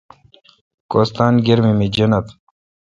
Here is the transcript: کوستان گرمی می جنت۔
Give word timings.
کوستان 0.91 1.33
گرمی 1.45 1.73
می 1.79 1.87
جنت۔ 1.95 2.27